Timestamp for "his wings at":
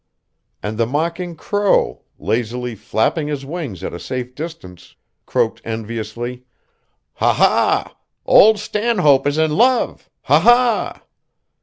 3.27-3.93